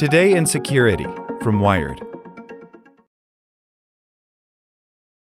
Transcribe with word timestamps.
Today 0.00 0.32
in 0.32 0.46
Security 0.46 1.04
from 1.42 1.60
Wired. 1.60 2.00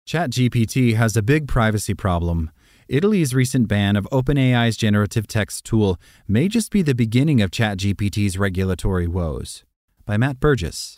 ChatGPT 0.09 0.95
has 0.95 1.15
a 1.15 1.21
big 1.21 1.47
privacy 1.47 1.93
problem. 1.93 2.49
Italy's 2.87 3.35
recent 3.35 3.67
ban 3.67 3.95
of 3.95 4.07
OpenAI's 4.11 4.75
generative 4.75 5.27
text 5.27 5.63
tool 5.63 5.99
may 6.27 6.47
just 6.47 6.71
be 6.71 6.81
the 6.81 6.95
beginning 6.95 7.39
of 7.39 7.51
ChatGPT's 7.51 8.39
regulatory 8.39 9.07
woes. 9.07 9.63
By 10.07 10.17
Matt 10.17 10.39
Burgess. 10.39 10.97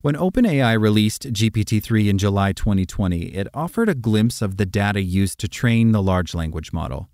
When 0.00 0.14
OpenAI 0.14 0.80
released 0.80 1.30
GPT 1.30 1.82
3 1.82 2.08
in 2.08 2.16
July 2.16 2.52
2020, 2.52 3.34
it 3.34 3.48
offered 3.52 3.90
a 3.90 3.94
glimpse 3.94 4.40
of 4.40 4.56
the 4.56 4.64
data 4.64 5.02
used 5.02 5.38
to 5.40 5.46
train 5.46 5.92
the 5.92 6.02
large 6.02 6.34
language 6.34 6.72
model. 6.72 7.10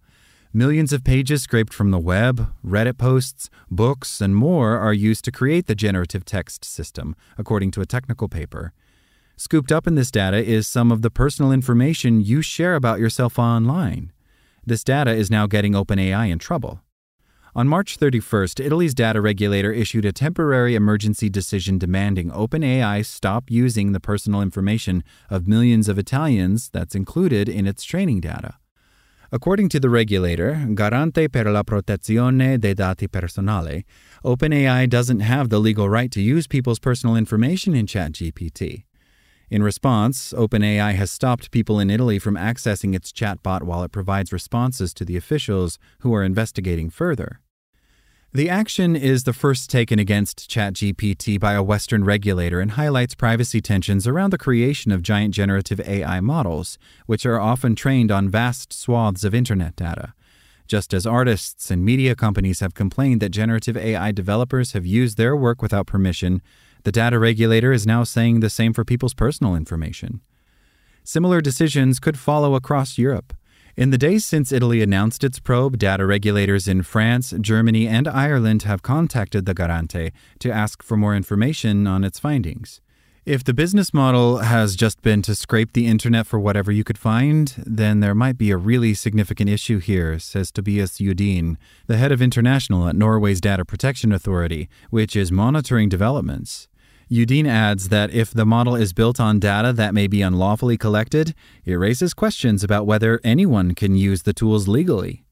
Millions 0.55 0.95
of 0.95 1.05
pages 1.05 1.43
scraped 1.43 1.75
from 1.75 1.91
the 1.91 1.99
web, 1.99 2.51
Reddit 2.65 2.97
posts, 2.97 3.51
books, 3.71 4.23
and 4.23 4.35
more 4.35 4.79
are 4.79 4.95
used 4.95 5.23
to 5.27 5.31
create 5.31 5.67
the 5.67 5.75
generative 5.75 6.25
text 6.25 6.65
system, 6.65 7.15
according 7.37 7.71
to 7.73 7.83
a 7.83 7.87
technical 7.87 8.29
paper. 8.29 8.73
Scooped 9.37 9.71
up 9.71 9.87
in 9.87 9.95
this 9.95 10.11
data 10.11 10.43
is 10.43 10.67
some 10.67 10.91
of 10.91 11.03
the 11.03 11.11
personal 11.11 11.53
information 11.53 12.23
you 12.23 12.41
share 12.41 12.77
about 12.77 12.99
yourself 12.99 13.39
online. 13.39 14.11
This 14.65 14.83
data 14.83 15.11
is 15.11 15.31
now 15.31 15.47
getting 15.47 15.75
OpenAI 15.75 16.31
in 16.31 16.39
trouble. 16.39 16.81
On 17.55 17.69
March 17.69 17.99
31st, 17.99 18.65
Italy's 18.65 18.95
data 18.95 19.21
regulator 19.21 19.71
issued 19.71 20.07
a 20.07 20.13
temporary 20.13 20.75
emergency 20.75 21.29
decision 21.29 21.77
demanding 21.77 22.31
OpenAI 22.31 23.05
stop 23.05 23.51
using 23.51 23.93
the 23.93 24.01
personal 24.01 24.41
information 24.41 25.05
of 25.29 25.47
millions 25.47 25.91
of 25.91 25.99
Italians 25.99 26.71
that's 26.71 26.95
included 26.95 27.51
in 27.51 27.67
its 27.67 27.85
training 27.85 28.21
data. 28.21 28.55
According 29.31 29.69
to 29.71 29.81
the 29.81 29.91
regulator, 29.91 30.55
Garante 30.69 31.29
per 31.31 31.51
la 31.51 31.63
protezione 31.63 32.59
dei 32.59 32.73
dati 32.73 33.09
personali, 33.09 33.85
OpenAI 34.25 34.89
doesn't 34.89 35.21
have 35.21 35.51
the 35.51 35.61
legal 35.61 35.87
right 35.87 36.11
to 36.13 36.23
use 36.23 36.47
people's 36.47 36.79
personal 36.79 37.15
information 37.15 37.75
in 37.75 37.85
ChatGPT. 37.85 38.85
In 39.51 39.63
response, 39.63 40.33
OpenAI 40.33 40.95
has 40.95 41.11
stopped 41.11 41.51
people 41.51 41.79
in 41.79 41.91
Italy 41.91 42.19
from 42.19 42.37
accessing 42.37 42.95
its 42.95 43.13
chatbot 43.13 43.65
while 43.65 43.83
it 43.83 43.93
provides 43.93 44.33
responses 44.33 44.95
to 44.95 45.05
the 45.05 45.19
officials 45.19 45.79
who 46.01 46.15
are 46.15 46.25
investigating 46.25 46.89
further. 46.89 47.41
The 48.35 48.51
action 48.51 48.95
is 48.95 49.25
the 49.25 49.33
first 49.33 49.71
taken 49.71 49.99
against 49.99 50.51
ChatGPT 50.51 51.41
by 51.41 51.55
a 51.55 51.63
Western 51.63 52.05
regulator 52.05 52.61
and 52.61 52.73
highlights 52.73 53.15
privacy 53.15 53.63
tensions 53.63 54.07
around 54.07 54.35
the 54.35 54.39
creation 54.39 54.93
of 54.93 55.03
giant 55.03 55.33
generative 55.33 55.81
AI 55.81 56.21
models, 56.21 56.77
which 57.07 57.25
are 57.25 57.41
often 57.41 57.75
trained 57.75 58.13
on 58.13 58.29
vast 58.29 58.71
swaths 58.71 59.25
of 59.25 59.35
internet 59.35 59.75
data. 59.77 60.13
Just 60.67 60.93
as 60.93 61.07
artists 61.07 61.71
and 61.71 61.83
media 61.83 62.15
companies 62.15 62.61
have 62.61 62.75
complained 62.75 63.23
that 63.23 63.31
generative 63.31 63.79
AI 63.79 64.13
developers 64.13 64.73
have 64.73 64.85
used 64.85 65.17
their 65.17 65.35
work 65.35 65.63
without 65.63 65.87
permission, 65.87 66.43
the 66.85 66.93
data 66.93 67.19
regulator 67.19 67.73
is 67.73 67.87
now 67.87 68.05
saying 68.05 68.41
the 68.41 68.51
same 68.51 68.75
for 68.75 68.85
people's 68.85 69.15
personal 69.15 69.57
information. 69.57 70.21
Similar 71.03 71.41
decisions 71.41 71.99
could 71.99 72.19
follow 72.19 72.55
across 72.55 72.99
Europe. 72.99 73.33
In 73.79 73.91
the 73.91 73.97
days 73.97 74.27
since 74.27 74.51
Italy 74.51 74.83
announced 74.83 75.23
its 75.23 75.39
probe, 75.39 75.79
data 75.79 76.05
regulators 76.05 76.67
in 76.67 76.83
France, 76.83 77.33
Germany, 77.41 77.87
and 77.87 78.09
Ireland 78.09 78.65
have 78.65 78.83
contacted 78.83 79.47
the 79.47 79.55
Garante 79.55 80.11
to 80.41 80.51
ask 80.51 80.83
for 80.83 80.97
more 80.97 81.15
information 81.15 81.87
on 81.87 82.03
its 82.03 82.19
findings. 82.19 82.81
If 83.25 83.45
the 83.45 83.55
business 83.55 83.95
model 83.95 84.39
has 84.39 84.75
just 84.75 85.01
been 85.03 85.23
to 85.23 85.35
scrape 85.37 85.75
the 85.75 85.87
internet 85.87 86.27
for 86.27 86.41
whatever 86.41 86.73
you 86.73 86.83
could 86.83 86.99
find, 86.99 87.55
then 87.57 88.01
there 88.01 88.17
might 88.17 88.37
be 88.37 88.51
a 88.51 88.57
really 88.57 88.95
significant 88.95 89.49
issue 89.49 89.79
here, 89.79 90.19
says 90.19 90.51
Tobias 90.51 90.99
Judin, 90.99 91.57
the 91.87 91.99
head 91.99 92.11
of 92.11 92.21
international 92.21 92.89
at 92.89 92.97
Norway's 92.97 93.41
Data 93.41 93.65
Protection 93.65 94.11
Authority, 94.11 94.69
which 94.91 95.15
is 95.15 95.31
monitoring 95.31 95.89
developments. 95.89 96.67
Judin 97.11 97.47
adds 97.47 97.89
that 97.89 98.11
if 98.11 98.33
the 98.33 98.45
model 98.45 98.77
is 98.77 98.93
built 98.93 99.19
on 99.19 99.39
data 99.41 99.73
that 99.73 99.95
may 99.95 100.07
be 100.07 100.21
unlawfully 100.21 100.77
collected, 100.77 101.35
it 101.65 101.75
raises 101.75 102.13
questions 102.13 102.63
about 102.63 102.87
whether 102.87 103.19
anyone 103.25 103.75
can 103.75 103.97
use 103.97 104.23
the 104.23 104.35
tools 104.35 104.69
legally. 104.69 105.25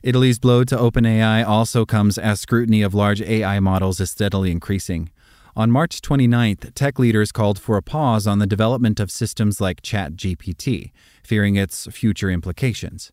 Italy's 0.00 0.38
blow 0.38 0.62
to 0.62 0.76
OpenAI 0.76 1.44
also 1.44 1.84
comes 1.84 2.18
as 2.18 2.40
scrutiny 2.40 2.82
of 2.82 2.94
large 2.94 3.20
AI 3.20 3.58
models 3.58 3.98
is 3.98 4.12
steadily 4.12 4.52
increasing. 4.52 5.10
On 5.56 5.72
March 5.72 6.00
29th, 6.00 6.72
tech 6.74 7.00
leaders 7.00 7.32
called 7.32 7.58
for 7.58 7.76
a 7.76 7.82
pause 7.82 8.24
on 8.24 8.38
the 8.38 8.46
development 8.46 9.00
of 9.00 9.10
systems 9.10 9.60
like 9.60 9.82
ChatGPT, 9.82 10.92
fearing 11.24 11.56
its 11.56 11.88
future 11.88 12.30
implications. 12.30 13.10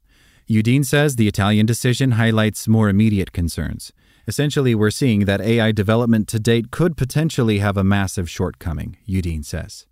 Judin 0.47 0.83
says 0.83 1.15
the 1.15 1.27
Italian 1.27 1.65
decision 1.65 2.11
highlights 2.11 2.67
more 2.67 2.87
immediate 2.87 3.31
concerns. 3.33 3.91
Essentially, 4.27 4.73
we're 4.73 4.89
seeing 4.89 5.25
that 5.25 5.41
AI 5.41 5.71
development 5.71 6.27
to 6.29 6.39
date 6.39 6.71
could 6.71 6.97
potentially 6.97 7.59
have 7.59 7.77
a 7.77 7.83
massive 7.83 8.29
shortcoming, 8.29 8.97
Judin 9.07 9.43
says. 9.43 9.85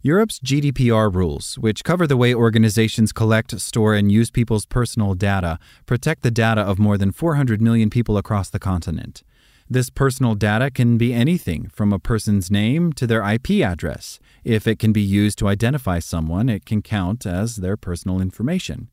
Europe's 0.00 0.38
GDPR 0.38 1.12
rules, 1.12 1.56
which 1.58 1.82
cover 1.82 2.06
the 2.06 2.16
way 2.16 2.32
organizations 2.32 3.12
collect, 3.12 3.58
store, 3.60 3.94
and 3.94 4.10
use 4.10 4.30
people's 4.30 4.64
personal 4.64 5.14
data, 5.14 5.58
protect 5.86 6.22
the 6.22 6.30
data 6.30 6.60
of 6.60 6.78
more 6.78 6.96
than 6.96 7.10
400 7.10 7.60
million 7.60 7.90
people 7.90 8.16
across 8.16 8.48
the 8.48 8.60
continent. 8.60 9.22
This 9.70 9.90
personal 9.90 10.34
data 10.34 10.70
can 10.70 10.98
be 10.98 11.12
anything 11.12 11.68
from 11.74 11.92
a 11.92 11.98
person's 11.98 12.50
name 12.50 12.92
to 12.94 13.06
their 13.06 13.22
IP 13.22 13.50
address. 13.62 14.18
If 14.42 14.66
it 14.66 14.78
can 14.78 14.92
be 14.92 15.02
used 15.02 15.38
to 15.40 15.48
identify 15.48 15.98
someone, 15.98 16.48
it 16.48 16.64
can 16.64 16.80
count 16.80 17.26
as 17.26 17.56
their 17.56 17.76
personal 17.76 18.20
information. 18.20 18.88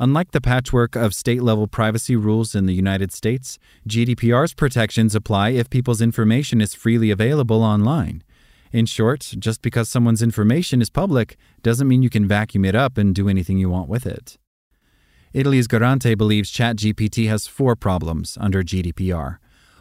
Unlike 0.00 0.32
the 0.32 0.40
patchwork 0.40 0.96
of 0.96 1.14
state 1.14 1.42
level 1.42 1.66
privacy 1.66 2.16
rules 2.16 2.54
in 2.54 2.66
the 2.66 2.74
United 2.74 3.12
States, 3.12 3.58
GDPR's 3.88 4.54
protections 4.54 5.14
apply 5.14 5.50
if 5.50 5.70
people's 5.70 6.00
information 6.00 6.60
is 6.60 6.74
freely 6.74 7.10
available 7.10 7.62
online. 7.62 8.24
In 8.72 8.86
short, 8.86 9.34
just 9.38 9.62
because 9.62 9.88
someone's 9.88 10.22
information 10.22 10.82
is 10.82 10.90
public 10.90 11.36
doesn't 11.62 11.86
mean 11.86 12.02
you 12.02 12.10
can 12.10 12.26
vacuum 12.26 12.64
it 12.64 12.74
up 12.74 12.98
and 12.98 13.14
do 13.14 13.28
anything 13.28 13.56
you 13.56 13.70
want 13.70 13.88
with 13.88 14.04
it. 14.04 14.36
Italy's 15.32 15.68
Garante 15.68 16.18
believes 16.18 16.50
ChatGPT 16.50 17.28
has 17.28 17.46
four 17.46 17.76
problems 17.76 18.36
under 18.40 18.62
GDPR. 18.62 19.38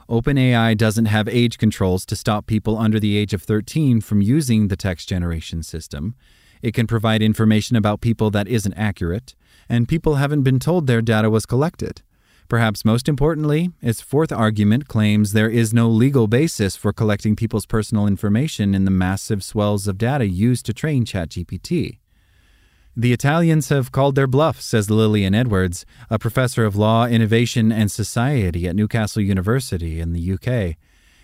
OpenAI 0.10 0.78
doesn't 0.78 1.06
have 1.06 1.28
age 1.28 1.58
controls 1.58 2.06
to 2.06 2.16
stop 2.16 2.46
people 2.46 2.78
under 2.78 3.00
the 3.00 3.18
age 3.18 3.34
of 3.34 3.42
13 3.42 4.02
from 4.02 4.22
using 4.22 4.68
the 4.68 4.76
text 4.76 5.10
generation 5.10 5.64
system. 5.64 6.16
It 6.64 6.74
can 6.74 6.88
provide 6.88 7.22
information 7.22 7.76
about 7.76 8.00
people 8.00 8.32
that 8.32 8.48
isn't 8.48 8.74
accurate, 8.74 9.36
and 9.68 9.88
people 9.88 10.16
haven't 10.16 10.44
been 10.44 10.60
told 10.60 10.88
their 10.88 11.02
data 11.02 11.30
was 11.30 11.46
collected. 11.46 12.02
Perhaps 12.48 12.86
most 12.86 13.10
importantly, 13.10 13.72
its 13.82 14.00
fourth 14.00 14.32
argument 14.32 14.88
claims 14.88 15.34
there 15.34 15.50
is 15.50 15.74
no 15.74 15.90
legal 15.90 16.28
basis 16.28 16.78
for 16.78 16.94
collecting 16.94 17.36
people's 17.36 17.66
personal 17.66 18.08
information 18.08 18.74
in 18.74 18.86
the 18.86 18.92
massive 18.92 19.44
swells 19.44 19.90
of 19.90 19.98
data 19.98 20.26
used 20.26 20.66
to 20.66 20.74
train 20.74 21.04
ChatGPT. 21.04 21.98
The 22.96 23.12
Italians 23.12 23.68
have 23.68 23.92
called 23.92 24.16
their 24.16 24.28
bluff, 24.28 24.62
says 24.62 24.90
Lilian 24.90 25.36
Edwards, 25.36 25.86
a 26.10 26.20
professor 26.20 26.64
of 26.64 26.78
law, 26.78 27.08
innovation, 27.08 27.74
and 27.74 27.92
society 27.92 28.68
at 28.68 28.76
Newcastle 28.76 29.22
University 29.22 30.00
in 30.00 30.14
the 30.14 30.34
UK. 30.34 30.78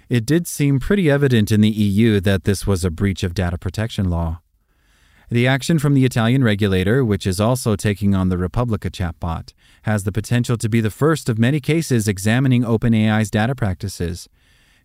It 0.10 0.26
did 0.26 0.48
seem 0.48 0.80
pretty 0.80 1.10
evident 1.10 1.50
in 1.50 1.62
the 1.62 1.70
EU 1.70 2.20
that 2.22 2.44
this 2.44 2.68
was 2.68 2.84
a 2.84 2.90
breach 2.90 3.24
of 3.24 3.36
data 3.36 3.58
protection 3.58 4.10
law. 4.10 4.42
The 5.32 5.46
action 5.46 5.78
from 5.78 5.94
the 5.94 6.06
Italian 6.06 6.44
regulator, 6.44 7.06
which 7.06 7.28
is 7.28 7.40
also 7.40 7.76
taking 7.76 8.16
on 8.16 8.30
the 8.30 8.36
Replika 8.36 8.90
chatbot, 8.90 9.54
has 9.84 10.04
the 10.04 10.12
potential 10.12 10.58
to 10.58 10.68
be 10.68 10.82
the 10.82 10.90
first 10.90 11.30
of 11.30 11.38
many 11.38 11.60
cases 11.60 12.08
examining 12.08 12.64
OpenAI's 12.64 13.30
data 13.30 13.54
practices. 13.54 14.28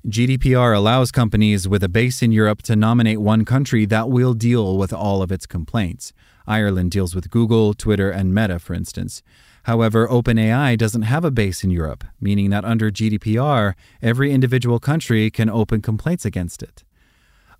GDPR 0.06 0.76
allows 0.76 1.10
companies 1.10 1.66
with 1.66 1.82
a 1.82 1.88
base 1.88 2.20
in 2.20 2.30
Europe 2.30 2.60
to 2.64 2.76
nominate 2.76 3.22
one 3.22 3.46
country 3.46 3.86
that 3.86 4.10
will 4.10 4.34
deal 4.34 4.76
with 4.76 4.92
all 4.92 5.22
of 5.22 5.32
its 5.32 5.46
complaints. 5.46 6.12
Ireland 6.46 6.90
deals 6.90 7.14
with 7.14 7.30
Google, 7.30 7.72
Twitter, 7.72 8.10
and 8.10 8.34
Meta, 8.34 8.58
for 8.58 8.74
instance. 8.74 9.22
However, 9.62 10.06
OpenAI 10.06 10.76
doesn't 10.76 11.02
have 11.02 11.24
a 11.24 11.30
base 11.30 11.64
in 11.64 11.70
Europe, 11.70 12.04
meaning 12.20 12.50
that 12.50 12.66
under 12.66 12.90
GDPR, 12.90 13.72
every 14.02 14.30
individual 14.30 14.78
country 14.78 15.30
can 15.30 15.48
open 15.48 15.80
complaints 15.80 16.26
against 16.26 16.62
it. 16.62 16.84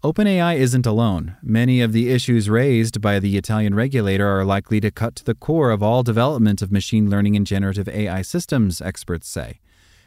OpenAI 0.05 0.59
isn't 0.59 0.85
alone. 0.85 1.35
Many 1.43 1.81
of 1.81 1.95
the 1.95 2.11
issues 2.11 2.51
raised 2.51 3.01
by 3.01 3.19
the 3.19 3.39
Italian 3.39 3.75
regulator 3.75 4.29
are 4.29 4.45
likely 4.45 4.79
to 4.81 4.91
cut 4.91 5.17
to 5.17 5.25
the 5.25 5.35
core 5.35 5.71
of 5.71 5.83
all 5.83 6.03
development 6.03 6.61
of 6.61 6.71
machine 6.71 7.09
learning 7.09 7.37
and 7.37 7.47
generative 7.47 7.89
AI 7.89 8.21
systems, 8.21 8.83
experts 8.83 9.27
say. 9.27 9.61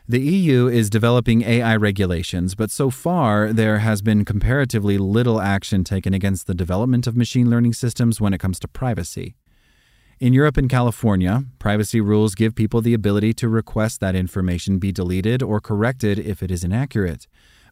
The 0.07 0.21
EU 0.21 0.67
is 0.67 0.91
developing 0.91 1.41
AI 1.41 1.75
regulations, 1.77 2.53
but 2.53 2.69
so 2.69 2.91
far 2.91 3.51
there 3.51 3.79
has 3.79 4.03
been 4.03 4.23
comparatively 4.23 4.99
little 4.99 5.41
action 5.41 5.83
taken 5.83 6.13
against 6.13 6.45
the 6.45 6.53
development 6.53 7.07
of 7.07 7.17
machine 7.17 7.49
learning 7.49 7.73
systems 7.73 8.21
when 8.21 8.35
it 8.35 8.39
comes 8.39 8.59
to 8.59 8.67
privacy. 8.67 9.35
In 10.19 10.31
Europe 10.31 10.57
and 10.57 10.69
California, 10.69 11.45
privacy 11.57 12.01
rules 12.01 12.35
give 12.35 12.53
people 12.53 12.81
the 12.81 12.93
ability 12.93 13.33
to 13.33 13.49
request 13.49 13.99
that 14.01 14.15
information 14.15 14.77
be 14.77 14.91
deleted 14.91 15.41
or 15.41 15.59
corrected 15.59 16.19
if 16.19 16.43
it 16.43 16.51
is 16.51 16.63
inaccurate. 16.63 17.25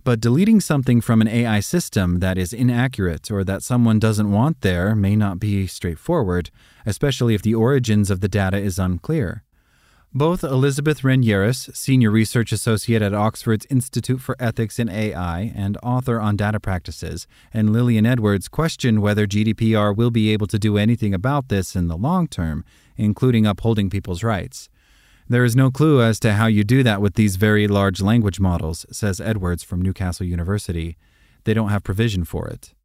But 0.06 0.20
deleting 0.20 0.62
something 0.62 1.02
from 1.02 1.20
an 1.20 1.28
AI 1.28 1.62
system 1.62 2.20
that 2.20 2.38
is 2.38 2.54
inaccurate 2.54 3.32
or 3.32 3.44
that 3.44 3.64
someone 3.64 3.98
doesn't 3.98 4.32
want 4.32 4.62
there 4.62 4.94
may 4.94 5.16
not 5.16 5.40
be 5.40 5.66
straightforward, 5.66 6.52
especially 6.86 7.34
if 7.34 7.42
the 7.42 7.56
origins 7.56 8.12
of 8.12 8.22
the 8.22 8.28
data 8.28 8.58
is 8.58 8.78
unclear. 8.78 9.44
Both 10.14 10.44
Elizabeth 10.44 11.02
Renieris, 11.02 11.76
Senior 11.76 12.12
Research 12.12 12.52
Associate 12.52 13.02
at 13.02 13.16
Oxford's 13.16 13.66
Institute 13.72 14.22
for 14.22 14.36
Ethics 14.40 14.78
in 14.78 14.90
AI 14.90 15.52
and 15.56 15.76
author 15.82 16.20
on 16.22 16.38
data 16.38 16.60
practices, 16.60 17.26
and 17.52 17.74
Lilian 17.74 18.06
Edwards 18.06 18.48
question 18.48 19.02
whether 19.02 19.26
GDPR 19.26 19.94
will 19.94 20.12
be 20.12 20.32
able 20.32 20.46
to 20.48 20.60
do 20.60 20.78
anything 20.78 21.16
about 21.16 21.50
this 21.50 21.76
in 21.76 21.88
the 21.88 21.98
long 21.98 22.28
term, 22.28 22.64
including 22.96 23.48
upholding 23.48 23.90
people's 23.90 24.24
rights. 24.24 24.70
There 25.28 25.44
is 25.44 25.56
no 25.56 25.72
clue 25.72 26.02
as 26.04 26.20
to 26.20 26.34
how 26.34 26.46
you 26.46 26.64
do 26.64 26.84
that 26.84 27.02
with 27.02 27.16
these 27.16 27.36
very 27.36 27.68
large 27.68 28.00
language 28.00 28.40
models, 28.40 28.86
says 28.92 29.20
Edwards 29.20 29.64
from 29.64 29.82
Newcastle 29.82 30.26
University. 30.26 30.98
They 31.46 31.54
don't 31.56 31.70
have 31.70 31.84
provision 31.84 32.26
for 32.26 32.48
it. 32.48 32.76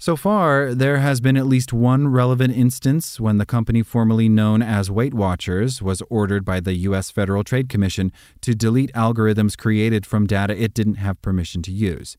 So 0.00 0.14
far, 0.14 0.74
there 0.74 0.98
has 0.98 1.20
been 1.20 1.36
at 1.36 1.46
least 1.46 1.72
one 1.72 2.06
relevant 2.08 2.54
instance 2.54 3.18
when 3.18 3.38
the 3.38 3.46
company 3.46 3.82
formerly 3.82 4.28
known 4.28 4.62
as 4.62 4.90
Weight 4.90 5.14
Watchers 5.14 5.82
was 5.82 6.02
ordered 6.10 6.44
by 6.44 6.60
the 6.60 6.74
U.S. 6.74 7.10
Federal 7.10 7.42
Trade 7.42 7.68
Commission 7.68 8.12
to 8.42 8.54
delete 8.54 8.92
algorithms 8.92 9.56
created 9.56 10.06
from 10.06 10.26
data 10.26 10.54
it 10.56 10.74
didn't 10.74 10.96
have 10.96 11.20
permission 11.20 11.62
to 11.62 11.72
use. 11.72 12.16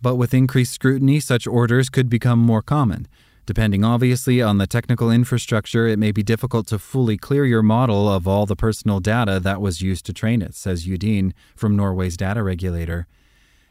But 0.00 0.16
with 0.16 0.34
increased 0.34 0.74
scrutiny, 0.74 1.18
such 1.18 1.46
orders 1.46 1.88
could 1.88 2.08
become 2.08 2.38
more 2.38 2.62
common. 2.62 3.08
Depending 3.46 3.84
obviously 3.84 4.42
on 4.42 4.58
the 4.58 4.66
technical 4.66 5.10
infrastructure, 5.10 5.86
it 5.86 6.00
may 6.00 6.10
be 6.10 6.24
difficult 6.24 6.66
to 6.66 6.80
fully 6.80 7.16
clear 7.16 7.44
your 7.44 7.62
model 7.62 8.12
of 8.12 8.26
all 8.26 8.44
the 8.44 8.56
personal 8.56 8.98
data 8.98 9.38
that 9.38 9.60
was 9.60 9.80
used 9.80 10.04
to 10.06 10.12
train 10.12 10.42
it, 10.42 10.56
says 10.56 10.84
Judin 10.84 11.32
from 11.54 11.76
Norway's 11.76 12.16
data 12.16 12.42
regulator. 12.42 13.06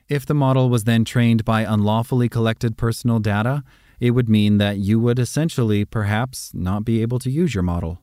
If 0.08 0.26
the 0.26 0.34
model 0.34 0.70
was 0.70 0.86
then 0.86 1.04
trained 1.04 1.44
by 1.44 1.64
unlawfully 1.64 2.30
collected 2.30 2.78
personal 2.78 3.20
data, 3.20 3.66
it 4.00 4.12
would 4.12 4.30
mean 4.30 4.60
that 4.60 4.78
you 4.78 4.98
would 5.00 5.20
essentially 5.20 5.84
perhaps 5.84 6.52
not 6.54 6.86
be 6.86 7.02
able 7.02 7.20
to 7.20 7.30
use 7.30 7.54
your 7.54 7.64
model. 7.64 8.00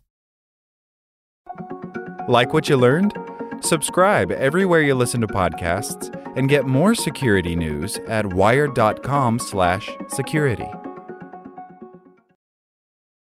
Like 2.29 2.53
what 2.53 2.69
you 2.69 2.77
learned? 2.77 3.15
Subscribe 3.63 4.31
everywhere 4.33 4.83
you 4.83 4.95
listen 4.95 5.23
to 5.23 5.27
podcasts 5.27 6.15
and 6.37 6.51
get 6.51 6.67
more 6.67 6.95
security 6.95 7.57
news 7.57 7.97
at 8.09 8.35
wired.com/security. 8.35 10.82